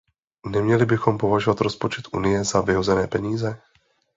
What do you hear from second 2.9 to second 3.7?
peníze.